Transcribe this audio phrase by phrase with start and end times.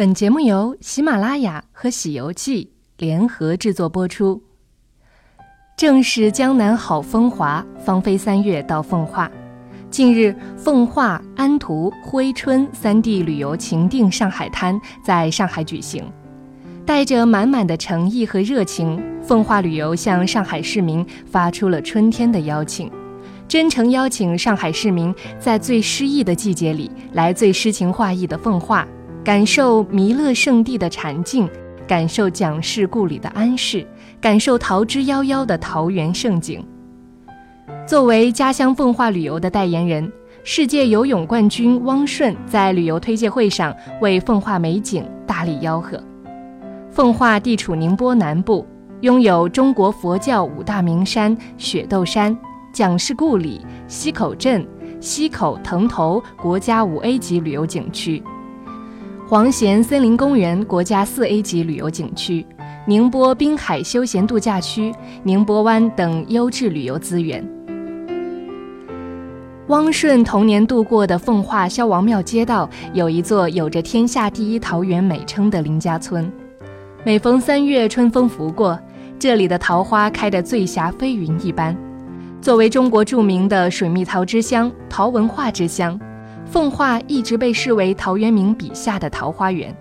[0.00, 2.64] 本节目由喜马拉雅和《喜游记》
[2.96, 4.42] 联合制作播出。
[5.76, 9.30] 正是江南好风华，芳菲三月到奉化。
[9.90, 16.10] 近日，奉化、安图、珲春三地旅游情定上海滩在上海举行。
[16.86, 22.90] 带着满满的诚意和热情，奉化旅游向上海市民发出了春天的邀请，
[23.46, 28.88] 真诚邀请上海市民在最诗意的季节里来最诗情画意的奉化。
[29.22, 31.46] 感受弥勒圣地的禅境，
[31.86, 33.86] 感受蒋氏故里的安适，
[34.18, 36.64] 感受桃之夭夭的桃源盛景。
[37.86, 40.10] 作为家乡奉化旅游的代言人，
[40.42, 46.02] 世界游泳冠军汪顺在旅游推介会上为奉化美景大力吆喝。
[46.90, 48.66] 奉化地处宁波南部，
[49.02, 52.36] 拥有中国佛教五大名山雪窦山、
[52.72, 54.66] 蒋氏故里、溪口镇、
[54.98, 58.22] 溪口藤头国家五 A 级旅游景区。
[59.30, 62.44] 黄贤森林公园国家四 A 级旅游景区、
[62.84, 67.48] 宁波滨海休闲度假区、宁波湾等优质旅游资源。
[69.68, 76.28] 汪顺童年度过的奉化萧王庙街道，有一座有着“天下第一桃源”美称的林家村。
[77.04, 78.76] 每逢三月，春风拂过，
[79.16, 81.76] 这里的桃花开得醉霞飞云一般。
[82.42, 85.96] 作为中国著名的水蜜桃之乡、桃文化之乡。
[86.50, 89.72] 奉化一直被视为陶渊明笔下的桃花源，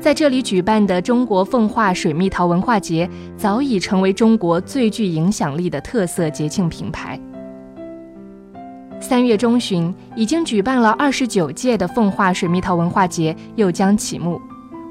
[0.00, 7.20] 在这里举办的中国奉化水蜜桃文化节早已成为中国最具影响力的特色节庆品牌。
[8.98, 14.40] 三月中旬，已经举办了二十九届的奉化水蜜桃文化节又将启幕，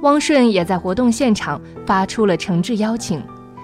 [0.03, 3.19] 汪顺也在活动现场发出了诚挚邀请，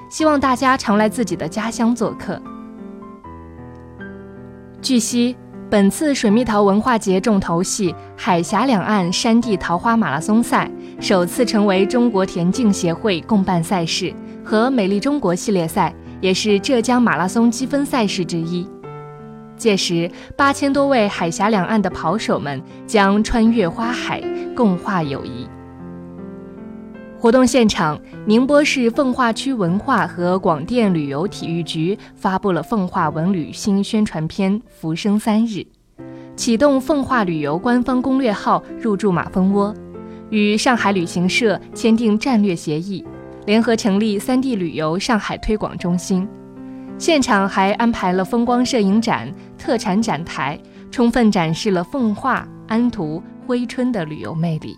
[0.10, 2.42] 希望大家常来自己的家乡做客。
[4.82, 5.36] 据悉。
[5.72, 10.70] 本次水蜜桃文化节重头戏——海峡两岸山地桃花马拉松赛，
[11.00, 18.68] 首次成为中国田径协会共办赛事和美丽中国系列赛，也是浙江马拉松积分赛事之一。
[19.56, 24.22] 届时，八千多位海峡两岸的跑手们将穿越花海，
[24.54, 25.48] 共话友谊。
[27.22, 35.58] 活动现场，宁波市奉化区文化和广电旅游体育局发布了奉化文旅新宣传片《浮生三日》，
[36.36, 39.72] 启动奉化旅游官方攻略号入驻马蜂窝，
[40.32, 43.06] 与上海旅行社签订战略协议，
[43.46, 46.28] 联合成立三地旅游上海推广中心。
[46.98, 50.60] 现场还安排了风光摄影展、特产展台，
[50.90, 54.76] 充分展示了奉化、安图、珲春的旅游魅力。